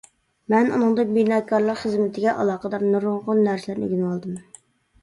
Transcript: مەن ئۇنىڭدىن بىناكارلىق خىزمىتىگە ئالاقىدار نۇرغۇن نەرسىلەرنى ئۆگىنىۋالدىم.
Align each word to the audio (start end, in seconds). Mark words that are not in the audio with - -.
مەن 0.53 0.69
ئۇنىڭدىن 0.77 1.11
بىناكارلىق 1.17 1.81
خىزمىتىگە 1.83 2.35
ئالاقىدار 2.37 2.87
نۇرغۇن 2.95 3.47
نەرسىلەرنى 3.51 3.89
ئۆگىنىۋالدىم. 3.93 4.43